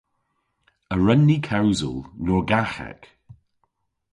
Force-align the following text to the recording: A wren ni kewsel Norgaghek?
A 0.93 0.95
wren 0.99 1.21
ni 1.27 1.37
kewsel 1.47 1.95
Norgaghek? 2.25 3.03